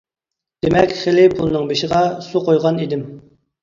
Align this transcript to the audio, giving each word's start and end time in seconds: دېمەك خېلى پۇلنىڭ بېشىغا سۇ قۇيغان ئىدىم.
دېمەك 0.65 0.95
خېلى 1.03 1.27
پۇلنىڭ 1.35 1.71
بېشىغا 1.71 2.03
سۇ 2.31 2.47
قۇيغان 2.51 2.85
ئىدىم. 2.85 3.09